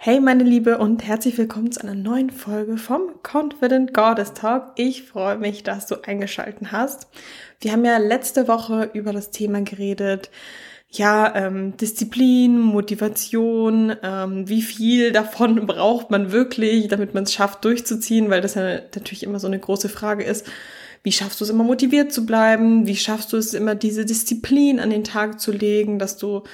[0.00, 4.70] Hey meine Liebe und herzlich willkommen zu einer neuen Folge vom Confident Goddess Talk.
[4.76, 7.08] Ich freue mich, dass du eingeschalten hast.
[7.60, 10.30] Wir haben ja letzte Woche über das Thema geredet,
[10.88, 17.64] ja, ähm, Disziplin, Motivation, ähm, wie viel davon braucht man wirklich, damit man es schafft
[17.64, 20.46] durchzuziehen, weil das ja natürlich immer so eine große Frage ist.
[21.02, 22.86] Wie schaffst du es immer motiviert zu bleiben?
[22.86, 26.44] Wie schaffst du es immer diese Disziplin an den Tag zu legen, dass du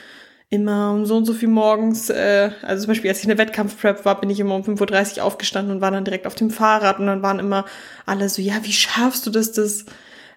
[0.54, 3.38] immer um so und so viel morgens, äh, also zum Beispiel als ich in der
[3.38, 6.50] Wettkampfprep war, bin ich immer um 5.30 Uhr aufgestanden und war dann direkt auf dem
[6.50, 7.64] Fahrrad und dann waren immer
[8.06, 9.84] alle so, ja, wie schaffst du das, das,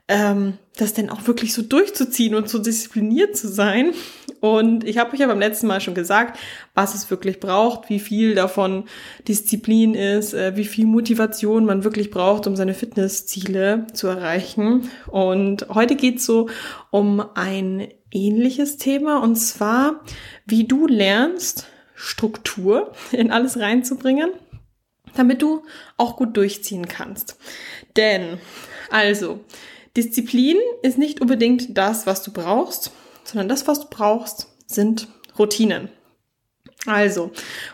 [0.07, 3.93] ähm, das denn auch wirklich so durchzuziehen und so diszipliniert zu sein?
[4.39, 6.39] Und ich habe euch ja beim letzten Mal schon gesagt,
[6.75, 8.85] was es wirklich braucht, wie viel davon
[9.27, 14.89] Disziplin ist, äh, wie viel Motivation man wirklich braucht, um seine Fitnessziele zu erreichen.
[15.07, 16.49] Und heute geht's so
[16.91, 20.01] um ein ähnliches Thema und zwar,
[20.45, 24.29] wie du lernst, Struktur in alles reinzubringen,
[25.15, 25.63] damit du
[25.97, 27.37] auch gut durchziehen kannst.
[27.95, 28.37] Denn,
[28.91, 29.39] also,
[29.97, 32.91] Disziplin ist nicht unbedingt das, was du brauchst,
[33.27, 35.89] sondern das, was du brauchst, sind Routinen.
[36.85, 37.31] Also,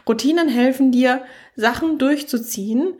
[0.08, 1.24] Routinen helfen dir,
[1.56, 2.96] Sachen durchzuziehen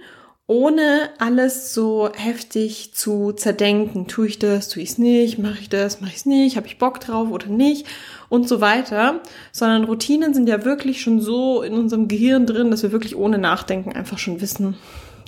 [0.46, 4.08] ohne alles so heftig zu zerdenken.
[4.08, 6.68] Tue ich das, tue ich es nicht, mache ich das, mache ich es nicht, habe
[6.68, 7.88] ich Bock drauf oder nicht
[8.28, 9.22] und so weiter.
[9.54, 13.38] Sondern Routinen sind ja wirklich schon so in unserem Gehirn drin, dass wir wirklich ohne
[13.38, 14.76] Nachdenken einfach schon wissen,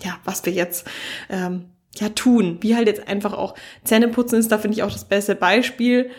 [0.04, 0.86] ja, was wir jetzt
[1.30, 1.66] ähm,
[1.96, 2.58] ja tun.
[2.60, 6.10] Wie halt jetzt einfach auch Zähneputzen ist, da finde ich auch das beste Beispiel.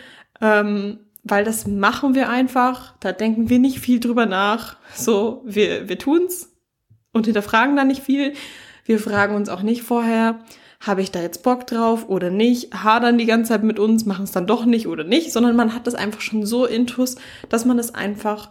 [0.41, 4.77] Ähm, weil das machen wir einfach, da denken wir nicht viel drüber nach.
[4.93, 6.55] So, wir, wir tun's
[7.11, 8.33] und hinterfragen da nicht viel.
[8.85, 10.39] Wir fragen uns auch nicht vorher,
[10.79, 14.23] habe ich da jetzt Bock drauf oder nicht, hadern die ganze Zeit mit uns, machen
[14.23, 17.15] es dann doch nicht oder nicht, sondern man hat das einfach schon so intus,
[17.49, 18.49] dass man es einfach,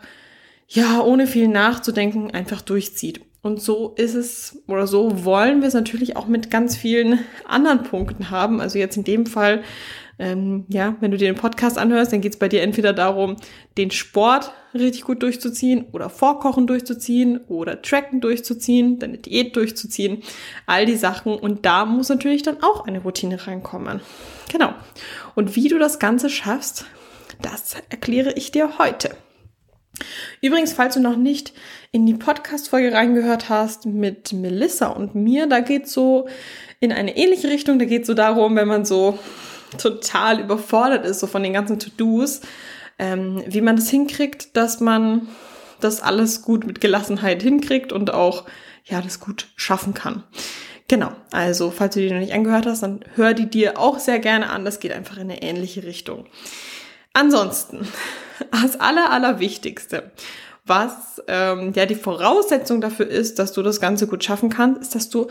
[0.69, 3.21] ja, ohne viel nachzudenken, einfach durchzieht.
[3.43, 7.85] Und so ist es, oder so wollen wir es natürlich auch mit ganz vielen anderen
[7.85, 8.61] Punkten haben.
[8.61, 9.63] Also jetzt in dem Fall
[10.19, 13.37] ähm, ja, wenn du dir den Podcast anhörst, dann geht es bei dir entweder darum,
[13.77, 20.23] den Sport richtig gut durchzuziehen oder Vorkochen durchzuziehen oder Tracken durchzuziehen, deine Diät durchzuziehen,
[20.67, 21.35] all die Sachen.
[21.35, 24.01] Und da muss natürlich dann auch eine Routine reinkommen.
[24.51, 24.73] Genau.
[25.35, 26.87] Und wie du das Ganze schaffst,
[27.43, 29.11] das erkläre ich dir heute.
[30.43, 31.53] Übrigens, falls du noch nicht
[31.91, 36.29] in die Podcast-Folge reingehört hast mit Melissa und mir, da geht so
[36.81, 37.79] in eine ähnliche Richtung.
[37.79, 39.19] Da geht so darum, wenn man so
[39.79, 42.41] total überfordert ist, so von den ganzen To-Dos,
[42.99, 45.29] ähm, wie man das hinkriegt, dass man
[45.81, 48.45] das alles gut mit Gelassenheit hinkriegt und auch,
[48.85, 50.23] ja, das gut schaffen kann.
[50.89, 54.21] Genau, also falls du die noch nicht angehört hast, dann hör die dir auch sehr
[54.21, 54.65] gerne an.
[54.65, 56.27] Das geht einfach in eine ähnliche Richtung.
[57.13, 57.89] Ansonsten,
[58.53, 60.13] das Aller, Allerwichtigste,
[60.65, 64.95] was ähm, ja die Voraussetzung dafür ist, dass du das Ganze gut schaffen kannst, ist,
[64.95, 65.29] dass du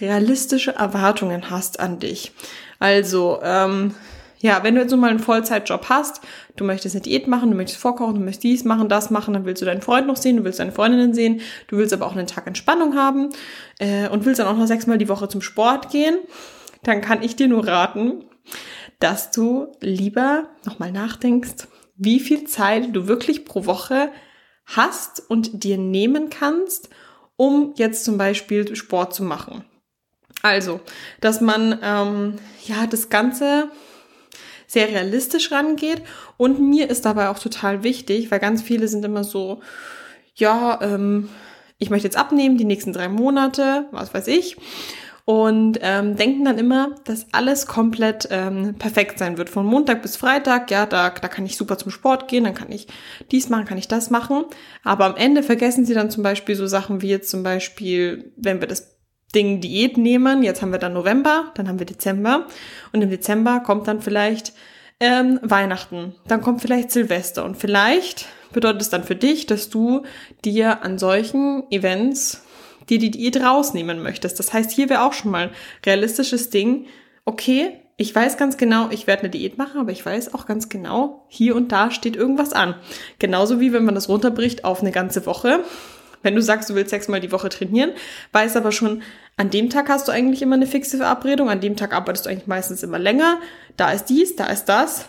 [0.00, 2.32] realistische Erwartungen hast an dich.
[2.78, 3.94] Also, ähm,
[4.42, 6.20] ja, wenn du jetzt nun mal einen Vollzeitjob hast,
[6.56, 9.44] du möchtest eine Diät machen, du möchtest vorkochen, du möchtest dies machen, das machen, dann
[9.44, 12.16] willst du deinen Freund noch sehen, du willst deine Freundinnen sehen, du willst aber auch
[12.16, 13.28] einen Tag Entspannung haben
[13.78, 16.16] äh, und willst dann auch noch sechsmal die Woche zum Sport gehen,
[16.82, 18.24] dann kann ich dir nur raten,
[18.98, 24.10] dass du lieber nochmal nachdenkst, wie viel Zeit du wirklich pro Woche
[24.66, 26.88] hast und dir nehmen kannst,
[27.36, 29.64] um jetzt zum Beispiel Sport zu machen.
[30.42, 30.80] Also,
[31.20, 33.70] dass man ähm, ja das Ganze
[34.66, 36.02] sehr realistisch rangeht
[36.36, 39.60] und mir ist dabei auch total wichtig, weil ganz viele sind immer so,
[40.34, 41.28] ja, ähm,
[41.78, 44.56] ich möchte jetzt abnehmen, die nächsten drei Monate, was weiß ich.
[45.24, 49.50] Und ähm, denken dann immer, dass alles komplett ähm, perfekt sein wird.
[49.50, 52.72] Von Montag bis Freitag, ja, da, da kann ich super zum Sport gehen, dann kann
[52.72, 52.88] ich
[53.30, 54.44] dies machen, kann ich das machen.
[54.82, 58.60] Aber am Ende vergessen sie dann zum Beispiel so Sachen wie jetzt zum Beispiel, wenn
[58.60, 58.91] wir das
[59.34, 60.42] Ding Diät nehmen.
[60.42, 62.46] Jetzt haben wir dann November, dann haben wir Dezember
[62.92, 64.52] und im Dezember kommt dann vielleicht
[65.00, 70.04] ähm, Weihnachten, dann kommt vielleicht Silvester und vielleicht bedeutet es dann für dich, dass du
[70.44, 72.44] dir an solchen Events
[72.88, 74.38] dir die Diät rausnehmen möchtest.
[74.38, 75.50] Das heißt, hier wäre auch schon mal
[75.84, 76.86] realistisches Ding.
[77.24, 80.68] Okay, ich weiß ganz genau, ich werde eine Diät machen, aber ich weiß auch ganz
[80.68, 82.74] genau, hier und da steht irgendwas an.
[83.18, 85.60] Genauso wie wenn man das runterbricht auf eine ganze Woche.
[86.22, 87.92] Wenn du sagst, du willst sechsmal die Woche trainieren,
[88.32, 89.02] weißt aber schon,
[89.36, 92.30] an dem Tag hast du eigentlich immer eine fixe Verabredung, an dem Tag arbeitest du
[92.30, 93.38] eigentlich meistens immer länger,
[93.76, 95.06] da ist dies, da ist das.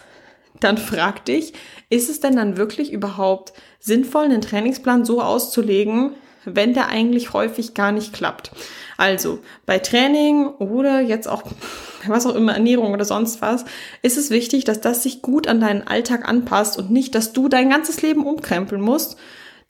[0.59, 1.53] Dann frag dich,
[1.89, 6.11] ist es denn dann wirklich überhaupt sinnvoll, einen Trainingsplan so auszulegen,
[6.45, 8.51] wenn der eigentlich häufig gar nicht klappt?
[8.97, 11.43] Also bei Training oder jetzt auch
[12.07, 13.65] was auch immer, Ernährung oder sonst was,
[14.01, 17.49] ist es wichtig, dass das sich gut an deinen Alltag anpasst und nicht, dass du
[17.49, 19.17] dein ganzes Leben umkrempeln musst,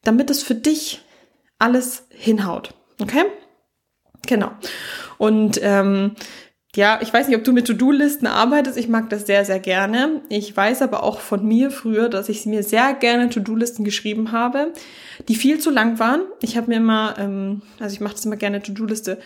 [0.03, 1.01] damit es für dich
[1.59, 2.73] alles hinhaut.
[3.01, 3.23] Okay?
[4.27, 4.51] Genau.
[5.17, 6.15] Und ähm,
[6.75, 8.77] ja, ich weiß nicht, ob du mit To-Do-Listen arbeitest.
[8.77, 10.21] Ich mag das sehr, sehr gerne.
[10.29, 14.73] Ich weiß aber auch von mir früher, dass ich mir sehr gerne To-Do-Listen geschrieben habe,
[15.27, 16.21] die viel zu lang waren.
[16.41, 19.19] Ich habe mir immer, ähm, also ich mache das immer gerne To-Do-Liste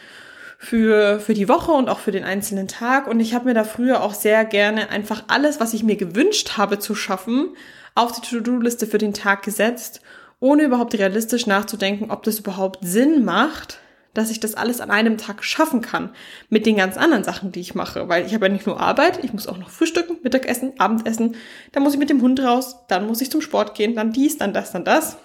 [0.57, 3.07] für, für die Woche und auch für den einzelnen Tag.
[3.07, 6.57] Und ich habe mir da früher auch sehr gerne einfach alles, was ich mir gewünscht
[6.57, 7.55] habe zu schaffen,
[7.95, 10.01] auf die To-Do-Liste für den Tag gesetzt,
[10.41, 13.79] ohne überhaupt realistisch nachzudenken, ob das überhaupt Sinn macht,
[14.17, 16.09] dass ich das alles an einem Tag schaffen kann
[16.49, 18.09] mit den ganz anderen Sachen, die ich mache.
[18.09, 21.35] Weil ich habe ja nicht nur Arbeit, ich muss auch noch frühstücken, Mittagessen, Abendessen,
[21.71, 24.37] dann muss ich mit dem Hund raus, dann muss ich zum Sport gehen, dann dies,
[24.37, 25.17] dann das, dann das.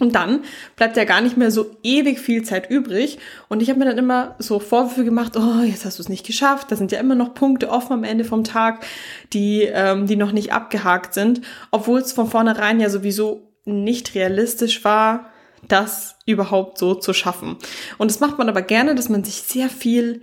[0.00, 0.40] Und dann
[0.74, 3.18] bleibt ja gar nicht mehr so ewig viel Zeit übrig.
[3.48, 6.26] Und ich habe mir dann immer so Vorwürfe gemacht, oh, jetzt hast du es nicht
[6.26, 6.72] geschafft.
[6.72, 8.84] Da sind ja immer noch Punkte offen am Ende vom Tag,
[9.32, 11.42] die, ähm, die noch nicht abgehakt sind.
[11.70, 15.30] Obwohl es von vornherein ja sowieso nicht realistisch war,
[15.68, 17.56] das überhaupt so zu schaffen.
[17.98, 20.22] Und das macht man aber gerne, dass man sich sehr viel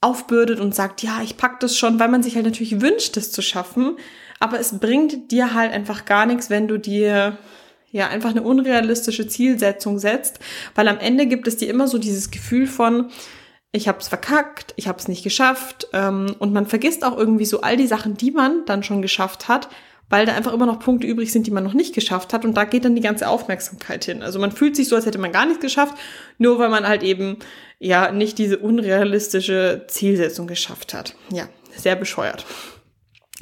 [0.00, 3.32] aufbürdet und sagt, ja, ich pack das schon, weil man sich halt natürlich wünscht, das
[3.32, 3.96] zu schaffen.
[4.40, 7.38] Aber es bringt dir halt einfach gar nichts, wenn du dir
[7.90, 10.38] ja einfach eine unrealistische Zielsetzung setzt,
[10.74, 13.10] weil am Ende gibt es dir immer so dieses Gefühl von,
[13.72, 17.44] ich habe es verkackt, ich habe es nicht geschafft ähm, und man vergisst auch irgendwie
[17.44, 19.68] so all die Sachen, die man dann schon geschafft hat,
[20.08, 22.54] weil da einfach immer noch Punkte übrig sind, die man noch nicht geschafft hat und
[22.54, 24.22] da geht dann die ganze Aufmerksamkeit hin.
[24.22, 25.94] Also man fühlt sich so, als hätte man gar nichts geschafft,
[26.38, 27.38] nur weil man halt eben
[27.78, 31.14] ja nicht diese unrealistische Zielsetzung geschafft hat.
[31.30, 32.46] Ja, sehr bescheuert.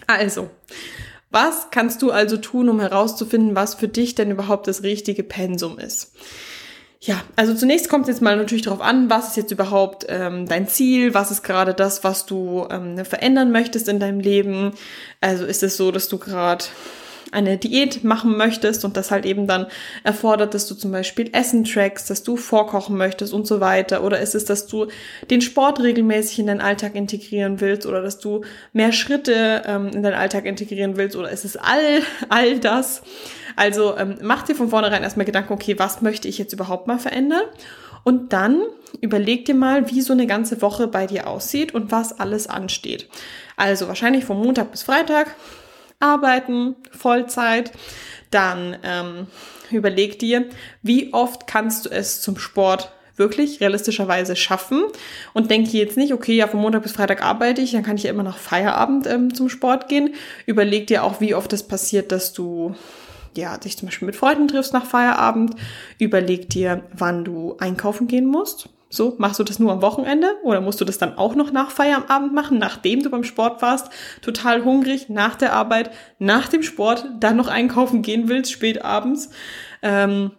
[0.06, 0.50] Also,
[1.30, 5.78] was kannst du also tun, um herauszufinden, was für dich denn überhaupt das richtige Pensum
[5.78, 6.12] ist?
[7.06, 10.48] Ja, also zunächst kommt es jetzt mal natürlich darauf an, was ist jetzt überhaupt ähm,
[10.48, 14.72] dein Ziel, was ist gerade das, was du ähm, verändern möchtest in deinem Leben.
[15.20, 16.64] Also ist es so, dass du gerade
[17.30, 19.66] eine Diät machen möchtest und das halt eben dann
[20.02, 24.02] erfordert, dass du zum Beispiel Essen trackst, dass du vorkochen möchtest und so weiter?
[24.02, 24.86] Oder ist es, dass du
[25.30, 30.02] den Sport regelmäßig in deinen Alltag integrieren willst oder dass du mehr Schritte ähm, in
[30.02, 32.00] deinen Alltag integrieren willst oder ist es all,
[32.30, 33.02] all das?
[33.56, 36.98] Also ähm, mach dir von vornherein erstmal Gedanken, okay, was möchte ich jetzt überhaupt mal
[36.98, 37.44] verändern?
[38.04, 38.62] Und dann
[39.00, 43.08] überleg dir mal, wie so eine ganze Woche bei dir aussieht und was alles ansteht.
[43.56, 45.34] Also wahrscheinlich vom Montag bis Freitag
[46.00, 47.72] arbeiten, Vollzeit.
[48.30, 49.26] Dann ähm,
[49.70, 50.46] überleg dir,
[50.82, 54.82] wie oft kannst du es zum Sport wirklich realistischerweise schaffen
[55.34, 58.02] und denke jetzt nicht, okay, ja, von Montag bis Freitag arbeite ich, dann kann ich
[58.02, 60.14] ja immer nach Feierabend ähm, zum Sport gehen.
[60.46, 62.74] Überleg dir auch, wie oft es passiert, dass du
[63.36, 65.54] ja, dich zum Beispiel mit Freunden triffst nach Feierabend.
[65.98, 68.68] Überleg dir, wann du einkaufen gehen musst.
[68.94, 71.72] So, machst du das nur am Wochenende oder musst du das dann auch noch nach
[71.72, 73.90] Feierabend machen, nachdem du beim Sport warst,
[74.22, 75.90] total hungrig, nach der Arbeit,
[76.20, 79.30] nach dem Sport, dann noch einkaufen gehen willst, spät abends?
[79.82, 80.30] Ähm,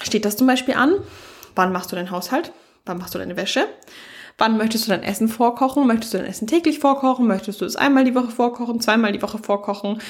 [0.00, 0.94] steht das zum Beispiel an?
[1.56, 2.52] Wann machst du deinen Haushalt?
[2.86, 3.66] Wann machst du deine Wäsche?
[4.38, 5.84] Wann möchtest du dein Essen vorkochen?
[5.88, 7.26] Möchtest du dein Essen täglich vorkochen?
[7.26, 8.80] Möchtest du es einmal die Woche vorkochen?
[8.80, 10.00] Zweimal die Woche vorkochen?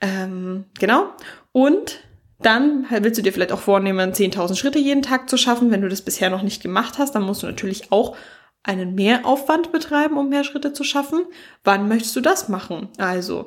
[0.00, 1.08] Ähm, genau.
[1.54, 2.00] Und
[2.40, 5.70] dann willst du dir vielleicht auch vornehmen, 10.000 Schritte jeden Tag zu schaffen.
[5.70, 8.16] Wenn du das bisher noch nicht gemacht hast, dann musst du natürlich auch
[8.64, 11.26] einen Mehraufwand betreiben, um mehr Schritte zu schaffen.
[11.62, 12.88] Wann möchtest du das machen?
[12.98, 13.46] Also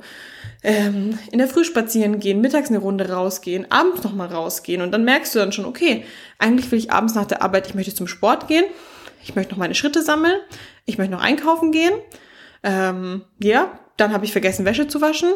[0.63, 5.03] ähm, in der Früh spazieren gehen, mittags eine Runde rausgehen, abends nochmal rausgehen und dann
[5.03, 6.05] merkst du dann schon, okay,
[6.39, 8.63] eigentlich will ich abends nach der Arbeit, ich möchte zum Sport gehen,
[9.21, 10.39] ich möchte noch meine Schritte sammeln,
[10.85, 11.93] ich möchte noch einkaufen gehen.
[12.63, 15.33] Ähm, ja, dann habe ich vergessen, Wäsche zu waschen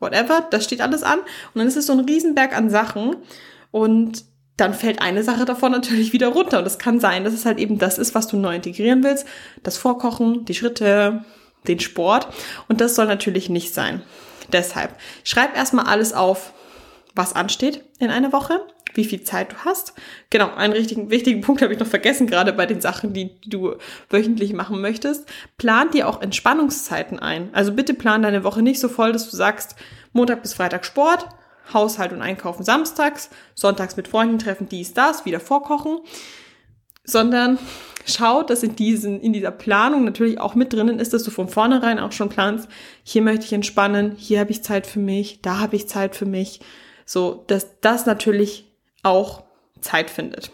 [0.00, 1.18] whatever, das steht alles an.
[1.20, 3.16] Und dann ist es so ein Riesenberg an Sachen.
[3.70, 4.24] Und
[4.56, 6.58] dann fällt eine Sache davon natürlich wieder runter.
[6.58, 9.26] Und es kann sein, dass es halt eben das ist, was du neu integrieren willst.
[9.62, 11.24] Das Vorkochen, die Schritte,
[11.66, 12.28] den Sport.
[12.68, 14.02] Und das soll natürlich nicht sein.
[14.52, 16.52] Deshalb schreib erstmal alles auf,
[17.14, 18.60] was ansteht in einer Woche,
[18.94, 19.94] wie viel Zeit du hast.
[20.30, 23.76] Genau, einen richtigen, wichtigen Punkt habe ich noch vergessen, gerade bei den Sachen, die, du
[24.10, 25.28] wöchentlich machen möchtest.
[25.56, 27.50] Plan dir auch Entspannungszeiten ein.
[27.52, 29.76] Also bitte plan deine Woche nicht so voll, dass du sagst,
[30.12, 31.28] Montag bis Freitag Sport,
[31.72, 35.98] Haushalt und Einkaufen samstags, sonntags mit Freunden treffen, dies, das, wieder vorkochen,
[37.04, 37.58] sondern
[38.06, 41.48] schau, dass in diesen, in dieser Planung natürlich auch mit drinnen ist, dass du von
[41.48, 42.68] vornherein auch schon planst,
[43.02, 46.26] hier möchte ich entspannen, hier habe ich Zeit für mich, da habe ich Zeit für
[46.26, 46.60] mich,
[47.04, 48.67] so, dass das natürlich
[49.08, 49.44] auch
[49.80, 50.50] Zeit findet.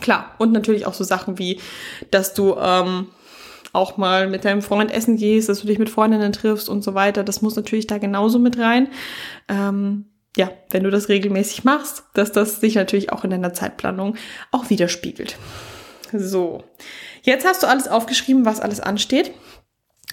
[0.00, 1.60] Klar, und natürlich auch so Sachen wie,
[2.10, 3.08] dass du ähm,
[3.72, 6.94] auch mal mit deinem Freund essen gehst, dass du dich mit Freundinnen triffst und so
[6.94, 7.24] weiter.
[7.24, 8.88] Das muss natürlich da genauso mit rein.
[9.48, 10.06] Ähm,
[10.36, 14.16] ja, wenn du das regelmäßig machst, dass das sich natürlich auch in deiner Zeitplanung
[14.50, 15.36] auch widerspiegelt.
[16.12, 16.64] So,
[17.22, 19.32] jetzt hast du alles aufgeschrieben, was alles ansteht.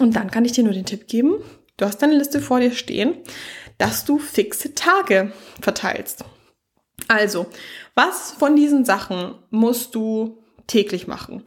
[0.00, 1.36] Und dann kann ich dir nur den Tipp geben,
[1.76, 3.14] du hast deine Liste vor dir stehen
[3.78, 6.24] dass du fixe Tage verteilst.
[7.08, 7.46] Also,
[7.94, 11.42] was von diesen Sachen musst du täglich machen?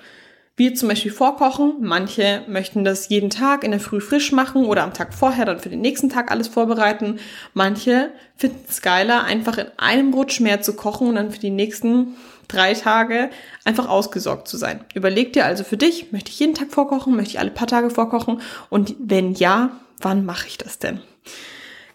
[0.55, 1.75] Wie zum Beispiel vorkochen.
[1.79, 5.59] Manche möchten das jeden Tag in der Früh frisch machen oder am Tag vorher dann
[5.59, 7.19] für den nächsten Tag alles vorbereiten.
[7.53, 11.49] Manche finden es geiler, einfach in einem Rutsch mehr zu kochen und dann für die
[11.49, 12.17] nächsten
[12.49, 13.29] drei Tage
[13.63, 14.81] einfach ausgesorgt zu sein.
[14.93, 17.89] Überleg dir also für dich, möchte ich jeden Tag vorkochen, möchte ich alle paar Tage
[17.89, 20.99] vorkochen und wenn ja, wann mache ich das denn?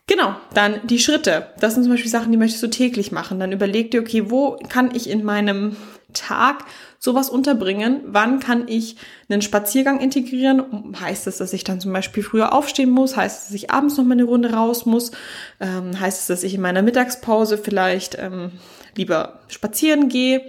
[0.07, 1.49] Genau, dann die Schritte.
[1.61, 3.41] Das sind zum Beispiel Sachen, die möchtest du täglich machen.
[3.41, 5.77] Dann überleg dir, okay, wo kann ich in meinem
[6.13, 6.65] Tag
[6.99, 8.03] sowas unterbringen?
[8.07, 8.97] Wann kann ich
[9.31, 10.95] einen Spaziergang integrieren?
[11.01, 13.17] Heißt es, dass ich dann zum Beispiel früher aufstehen muss?
[13.17, 15.11] Heißt es, dass ich abends noch mal eine Runde raus muss?
[15.59, 18.53] Ähm, heißt es, dass ich in meiner Mittagspause vielleicht ähm,
[18.97, 20.43] lieber spazieren gehe?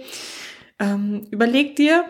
[0.78, 2.04] Ähm, überleg dir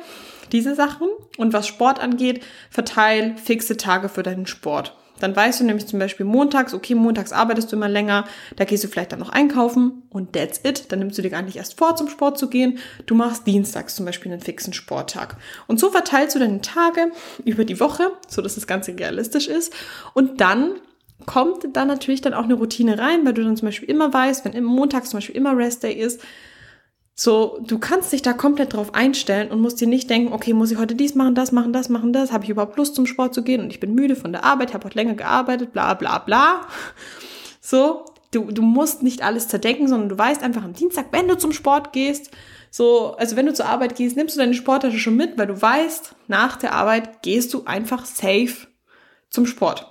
[0.50, 4.97] diese Sachen und was Sport angeht, verteil fixe Tage für deinen Sport.
[5.20, 8.25] Dann weißt du nämlich zum Beispiel montags, okay, montags arbeitest du immer länger,
[8.56, 10.90] da gehst du vielleicht dann noch einkaufen und that's it.
[10.92, 12.78] Dann nimmst du dir gar nicht erst vor, zum Sport zu gehen.
[13.06, 15.37] Du machst dienstags zum Beispiel einen fixen Sporttag.
[15.66, 17.12] Und so verteilst du deine Tage
[17.44, 19.73] über die Woche, so dass das Ganze realistisch ist.
[20.14, 20.73] Und dann
[21.25, 24.44] kommt da natürlich dann auch eine Routine rein, weil du dann zum Beispiel immer weißt,
[24.44, 26.20] wenn montags zum Beispiel immer Rest Day ist,
[27.18, 30.70] so, du kannst dich da komplett drauf einstellen und musst dir nicht denken, okay, muss
[30.70, 33.32] ich heute dies machen, das machen, das machen, das, habe ich überhaupt Lust zum Sport
[33.32, 36.18] zu gehen und ich bin müde von der Arbeit, habe heute länger gearbeitet, bla bla
[36.18, 36.66] bla.
[37.62, 41.38] So, du, du musst nicht alles zerdenken, sondern du weißt einfach am Dienstag, wenn du
[41.38, 42.30] zum Sport gehst,
[42.70, 45.61] so, also wenn du zur Arbeit gehst, nimmst du deine Sporttasche schon mit, weil du
[45.61, 48.68] weißt, nach der Arbeit gehst du einfach safe
[49.30, 49.90] zum Sport.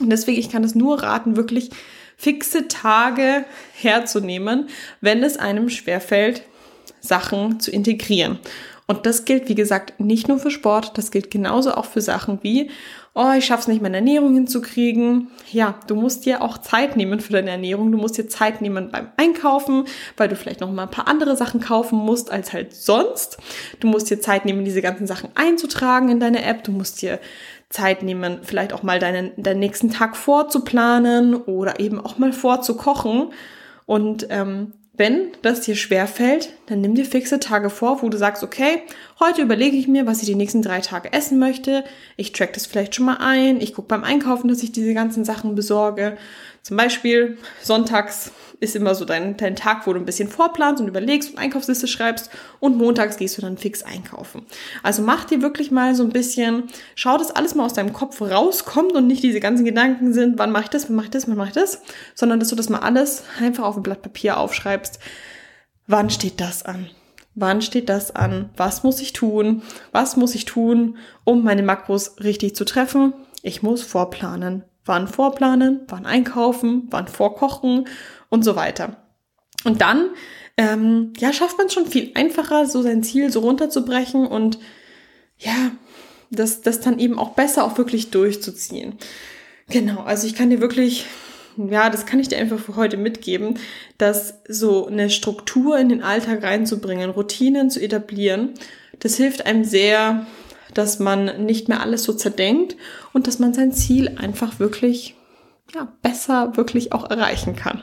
[0.00, 1.70] Und deswegen, ich kann es nur raten, wirklich
[2.20, 4.68] fixe Tage herzunehmen,
[5.00, 6.42] wenn es einem schwerfällt,
[7.00, 8.38] Sachen zu integrieren.
[8.86, 12.38] Und das gilt, wie gesagt, nicht nur für Sport, das gilt genauso auch für Sachen
[12.42, 12.70] wie,
[13.14, 15.28] oh, ich schaff's nicht, meine Ernährung hinzukriegen.
[15.50, 17.90] Ja, du musst dir auch Zeit nehmen für deine Ernährung.
[17.90, 19.84] Du musst dir Zeit nehmen beim Einkaufen,
[20.16, 23.38] weil du vielleicht noch mal ein paar andere Sachen kaufen musst als halt sonst.
[23.80, 26.62] Du musst dir Zeit nehmen, diese ganzen Sachen einzutragen in deine App.
[26.64, 27.18] Du musst dir
[27.68, 33.32] Zeit nehmen, vielleicht auch mal deinen, deinen nächsten Tag vorzuplanen oder eben auch mal vorzukochen.
[33.86, 38.18] Und ähm, wenn das dir schwer fällt, dann nimm dir fixe Tage vor, wo du
[38.18, 38.82] sagst, okay,
[39.18, 41.84] heute überlege ich mir, was ich die nächsten drei Tage essen möchte.
[42.18, 43.62] Ich track das vielleicht schon mal ein.
[43.62, 46.18] Ich gucke beim Einkaufen, dass ich diese ganzen Sachen besorge.
[46.62, 50.88] Zum Beispiel sonntags ist immer so dein, dein Tag, wo du ein bisschen vorplanst und
[50.88, 54.44] überlegst und Einkaufsliste schreibst und montags gehst du dann fix einkaufen.
[54.82, 56.64] Also mach dir wirklich mal so ein bisschen,
[56.94, 60.52] schau, dass alles mal aus deinem Kopf rauskommt und nicht diese ganzen Gedanken sind, wann
[60.52, 61.80] mache ich das, wann mache ich das, wann mache ich das,
[62.14, 65.00] sondern dass du das mal alles einfach auf ein Blatt Papier aufschreibst.
[65.86, 66.90] Wann steht das an?
[67.34, 68.50] Wann steht das an?
[68.56, 69.62] Was muss ich tun?
[69.92, 73.14] Was muss ich tun, um meine Makros richtig zu treffen?
[73.42, 74.64] Ich muss vorplanen.
[74.90, 75.80] Wann vorplanen?
[75.88, 76.88] Wann einkaufen?
[76.90, 77.86] Wann vorkochen?
[78.30, 78.96] und so weiter.
[79.64, 80.10] Und dann,
[80.56, 84.58] ähm, ja, schafft man es schon viel einfacher, so sein Ziel so runterzubrechen und
[85.36, 85.72] ja,
[86.30, 88.94] das, das dann eben auch besser auch wirklich durchzuziehen.
[89.68, 91.06] Genau, also ich kann dir wirklich,
[91.56, 93.58] ja, das kann ich dir einfach für heute mitgeben,
[93.98, 98.54] dass so eine Struktur in den Alltag reinzubringen, Routinen zu etablieren,
[99.00, 100.26] das hilft einem sehr,
[100.74, 102.76] dass man nicht mehr alles so zerdenkt
[103.12, 105.14] und dass man sein Ziel einfach wirklich
[105.74, 107.82] ja, besser wirklich auch erreichen kann.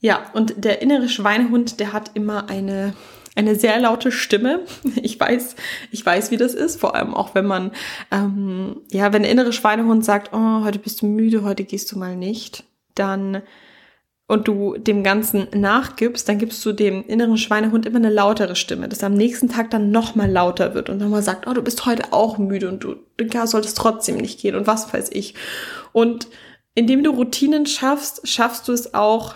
[0.00, 2.94] Ja, und der innere Schweinehund, der hat immer eine
[3.38, 4.64] eine sehr laute Stimme.
[5.00, 5.54] Ich weiß,
[5.92, 6.80] ich weiß, wie das ist.
[6.80, 7.70] Vor allem auch, wenn man,
[8.10, 11.98] ähm, ja, wenn der innere Schweinehund sagt, oh, heute bist du müde, heute gehst du
[11.98, 12.64] mal nicht,
[12.96, 13.42] dann
[14.28, 18.86] und du dem Ganzen nachgibst, dann gibst du dem inneren Schweinehund immer eine lautere Stimme,
[18.88, 21.62] dass er am nächsten Tag dann noch mal lauter wird und nochmal sagt, oh, du
[21.62, 25.34] bist heute auch müde und du, du solltest trotzdem nicht gehen und was weiß ich.
[25.92, 26.28] Und
[26.74, 29.34] indem du Routinen schaffst, schaffst du es auch,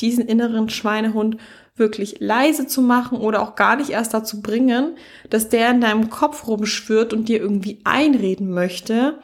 [0.00, 1.36] diesen inneren Schweinehund
[1.76, 4.96] wirklich leise zu machen oder auch gar nicht erst dazu bringen,
[5.30, 9.20] dass der in deinem Kopf rumschwirrt und dir irgendwie einreden möchte,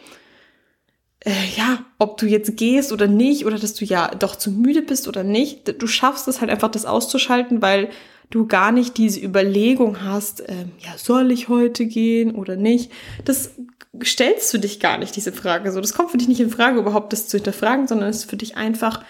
[1.21, 4.83] äh, ja, ob du jetzt gehst oder nicht oder dass du ja doch zu müde
[4.83, 5.81] bist oder nicht.
[5.81, 7.91] Du schaffst es halt einfach, das auszuschalten, weil
[8.31, 12.93] du gar nicht diese Überlegung hast, äh, ja, soll ich heute gehen oder nicht.
[13.25, 13.51] Das
[14.05, 15.73] stellst du dich gar nicht, diese Frage.
[15.73, 18.31] So, das kommt für dich nicht in Frage, überhaupt das zu hinterfragen, sondern es ist
[18.31, 19.03] für dich einfach,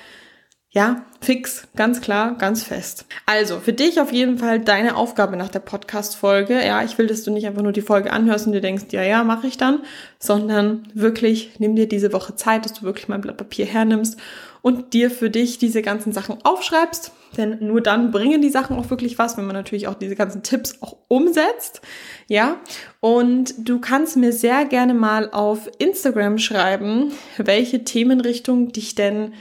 [0.70, 3.06] ja, fix, ganz klar, ganz fest.
[3.24, 6.62] Also, für dich auf jeden Fall deine Aufgabe nach der Podcast-Folge.
[6.62, 9.02] Ja, ich will, dass du nicht einfach nur die Folge anhörst und dir denkst, ja,
[9.02, 9.80] ja, mache ich dann,
[10.18, 14.18] sondern wirklich nimm dir diese Woche Zeit, dass du wirklich mal ein Blatt Papier hernimmst
[14.60, 17.12] und dir für dich diese ganzen Sachen aufschreibst.
[17.38, 20.42] Denn nur dann bringen die Sachen auch wirklich was, wenn man natürlich auch diese ganzen
[20.42, 21.80] Tipps auch umsetzt.
[22.26, 22.56] Ja,
[23.00, 29.32] und du kannst mir sehr gerne mal auf Instagram schreiben, welche Themenrichtung dich denn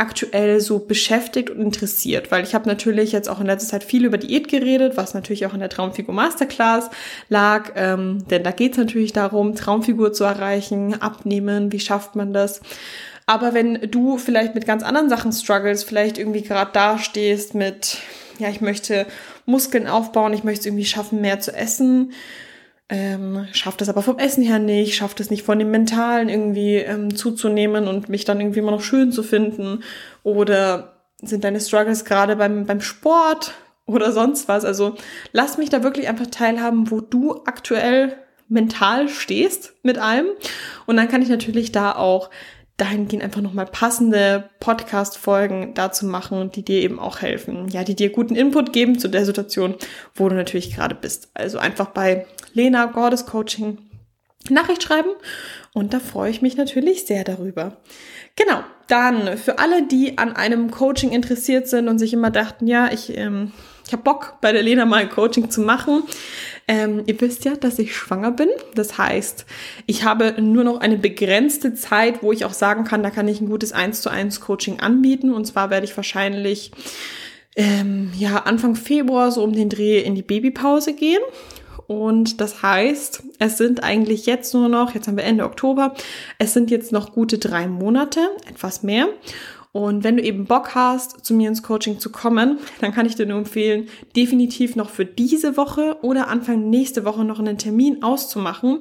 [0.00, 4.04] aktuell so beschäftigt und interessiert, weil ich habe natürlich jetzt auch in letzter Zeit viel
[4.04, 6.90] über Diät geredet, was natürlich auch in der Traumfigur Masterclass
[7.28, 12.32] lag, ähm, denn da geht es natürlich darum, Traumfigur zu erreichen, abnehmen, wie schafft man
[12.32, 12.60] das.
[13.26, 17.98] Aber wenn du vielleicht mit ganz anderen Sachen struggles, vielleicht irgendwie gerade dastehst mit,
[18.38, 19.06] ja, ich möchte
[19.46, 22.12] Muskeln aufbauen, ich möchte es irgendwie schaffen, mehr zu essen,
[22.90, 26.74] ähm, schafft es aber vom Essen her nicht, schafft es nicht von dem Mentalen irgendwie
[26.74, 29.84] ähm, zuzunehmen und mich dann irgendwie immer noch schön zu finden.
[30.24, 33.52] Oder sind deine Struggles gerade beim, beim Sport
[33.86, 34.64] oder sonst was?
[34.64, 34.96] Also
[35.32, 38.16] lass mich da wirklich einfach teilhaben, wo du aktuell
[38.48, 40.26] mental stehst mit allem.
[40.86, 42.28] Und dann kann ich natürlich da auch
[42.80, 47.68] dahingehend einfach nochmal passende Podcast-Folgen dazu machen, die dir eben auch helfen.
[47.68, 49.76] Ja, die dir guten Input geben zu der Situation,
[50.14, 51.28] wo du natürlich gerade bist.
[51.34, 53.78] Also einfach bei Lena Gordes Coaching
[54.48, 55.10] Nachricht schreiben
[55.74, 57.76] und da freue ich mich natürlich sehr darüber.
[58.36, 62.90] Genau, dann für alle, die an einem Coaching interessiert sind und sich immer dachten, ja,
[62.90, 63.52] ich, ähm,
[63.90, 66.04] ich habe Bock, bei der Lena mal ein Coaching zu machen.
[66.68, 68.48] Ähm, ihr wisst ja, dass ich schwanger bin.
[68.76, 69.46] Das heißt,
[69.86, 73.40] ich habe nur noch eine begrenzte Zeit, wo ich auch sagen kann, da kann ich
[73.40, 75.32] ein gutes 1 zu 1 Coaching anbieten.
[75.32, 76.70] Und zwar werde ich wahrscheinlich
[77.56, 81.22] ähm, ja, Anfang Februar so um den Dreh in die Babypause gehen.
[81.88, 85.96] Und das heißt, es sind eigentlich jetzt nur noch, jetzt haben wir Ende Oktober,
[86.38, 89.08] es sind jetzt noch gute drei Monate, etwas mehr.
[89.72, 93.14] Und wenn du eben Bock hast, zu mir ins Coaching zu kommen, dann kann ich
[93.14, 98.02] dir nur empfehlen, definitiv noch für diese Woche oder Anfang nächste Woche noch einen Termin
[98.02, 98.80] auszumachen,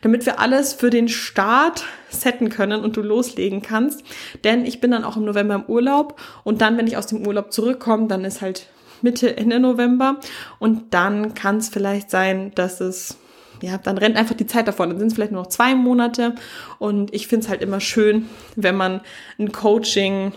[0.00, 4.04] damit wir alles für den Start setten können und du loslegen kannst.
[4.44, 7.26] Denn ich bin dann auch im November im Urlaub und dann, wenn ich aus dem
[7.26, 8.68] Urlaub zurückkomme, dann ist halt
[9.02, 10.20] Mitte, Ende November
[10.60, 13.16] und dann kann es vielleicht sein, dass es
[13.62, 14.90] ja, dann rennt einfach die Zeit davon.
[14.90, 16.34] Dann sind es vielleicht nur noch zwei Monate.
[16.78, 19.00] Und ich finde es halt immer schön, wenn man
[19.38, 20.32] ein Coaching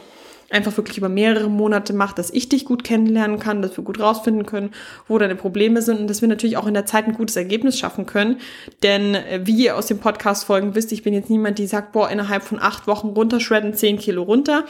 [0.52, 4.00] einfach wirklich über mehrere Monate macht, dass ich dich gut kennenlernen kann, dass wir gut
[4.00, 4.72] rausfinden können,
[5.08, 7.80] wo deine Probleme sind und dass wir natürlich auch in der Zeit ein gutes Ergebnis
[7.80, 8.38] schaffen können.
[8.84, 12.10] Denn äh, wie ihr aus den Podcast-Folgen wisst, ich bin jetzt niemand, die sagt, boah,
[12.10, 14.66] innerhalb von acht Wochen runterschredden, zehn Kilo runter.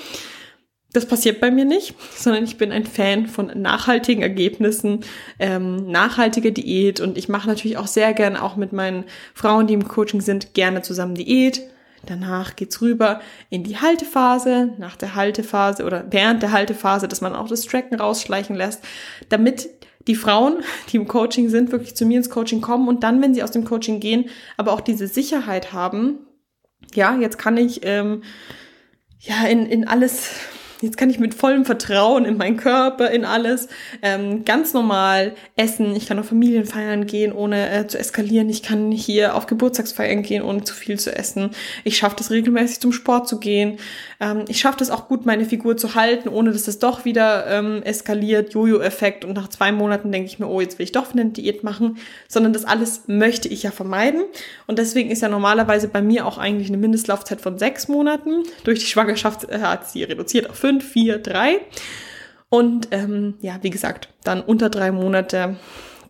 [0.93, 4.99] Das passiert bei mir nicht, sondern ich bin ein Fan von nachhaltigen Ergebnissen,
[5.39, 9.73] ähm, nachhaltige Diät und ich mache natürlich auch sehr gerne auch mit meinen Frauen, die
[9.73, 11.61] im Coaching sind, gerne zusammen Diät.
[12.05, 17.35] Danach geht's rüber in die Haltephase, nach der Haltephase oder während der Haltephase, dass man
[17.35, 18.83] auch das Tracken rausschleichen lässt,
[19.29, 19.69] damit
[20.07, 20.57] die Frauen,
[20.91, 23.51] die im Coaching sind, wirklich zu mir ins Coaching kommen und dann, wenn sie aus
[23.51, 26.19] dem Coaching gehen, aber auch diese Sicherheit haben,
[26.93, 28.23] ja, jetzt kann ich ähm,
[29.19, 30.31] ja in, in alles
[30.81, 33.67] jetzt kann ich mit vollem Vertrauen in meinen Körper, in alles,
[34.01, 35.95] ähm, ganz normal essen.
[35.95, 38.49] Ich kann auf Familienfeiern gehen, ohne äh, zu eskalieren.
[38.49, 41.51] Ich kann hier auf Geburtstagsfeiern gehen, ohne zu viel zu essen.
[41.83, 43.77] Ich schaffe das regelmäßig zum Sport zu gehen.
[44.19, 47.47] Ähm, ich schaffe das auch gut, meine Figur zu halten, ohne dass das doch wieder
[47.47, 49.23] ähm, eskaliert, Jojo-Effekt.
[49.23, 51.97] Und nach zwei Monaten denke ich mir, oh, jetzt will ich doch eine Diät machen.
[52.27, 54.23] Sondern das alles möchte ich ja vermeiden.
[54.67, 58.43] Und deswegen ist ja normalerweise bei mir auch eigentlich eine Mindestlaufzeit von sechs Monaten.
[58.63, 61.59] Durch die Schwangerschaft äh, hat sie reduziert auf fünf fünf, vier, drei.
[62.49, 65.57] Und ähm, ja, wie gesagt, dann unter drei Monate,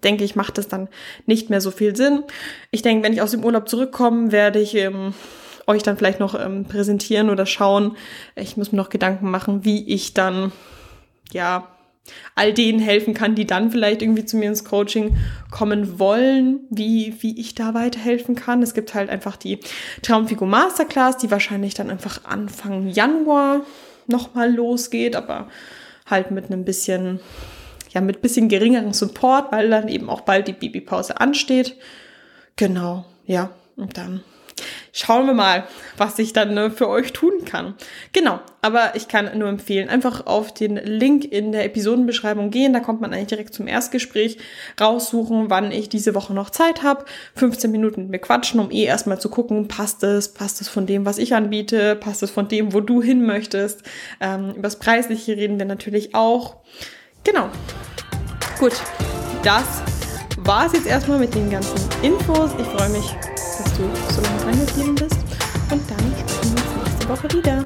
[0.04, 0.88] denke ich, macht das dann
[1.26, 2.24] nicht mehr so viel Sinn.
[2.70, 5.14] Ich denke, wenn ich aus dem Urlaub zurückkomme, werde ich ähm,
[5.66, 7.98] euch dann vielleicht noch ähm, präsentieren oder schauen.
[8.36, 10.52] Ich muss mir noch Gedanken machen, wie ich dann,
[11.32, 11.68] ja,
[12.36, 15.18] all denen helfen kann, die dann vielleicht irgendwie zu mir ins Coaching
[15.52, 18.64] kommen wollen, wie, wie ich da weiterhelfen kann.
[18.64, 19.60] Es gibt halt einfach die
[20.02, 23.62] Traumfigur Masterclass, die wahrscheinlich dann einfach Anfang Januar
[24.12, 25.48] nochmal losgeht, aber
[26.06, 27.20] halt mit einem bisschen,
[27.92, 31.78] ja, mit bisschen geringeren Support, weil dann eben auch bald die Babypause ansteht.
[32.56, 34.22] Genau, ja, und dann
[34.94, 35.64] schauen wir mal,
[35.98, 37.76] was ich dann äh, für euch tun kann.
[38.14, 42.74] Genau, aber ich kann nur empfehlen, einfach auf den Link in der Episodenbeschreibung gehen.
[42.74, 44.38] Da kommt man eigentlich direkt zum Erstgespräch
[44.80, 47.06] raussuchen, wann ich diese Woche noch Zeit habe.
[47.36, 50.86] 15 Minuten mit mir quatschen, um eh erstmal zu gucken, passt es, passt es von
[50.86, 53.84] dem, was ich anbiete, passt es von dem, wo du hin möchtest.
[54.20, 56.58] Ähm, übers Preisliche reden wir natürlich auch.
[57.24, 57.50] Genau.
[58.60, 58.74] Gut,
[59.44, 59.82] das
[60.38, 62.52] war es jetzt erstmal mit den ganzen Infos.
[62.60, 63.16] Ich freue mich,
[63.78, 65.18] du so lange dran geblieben bist.
[65.72, 67.66] Und dann sehen wir uns nächste Woche wieder.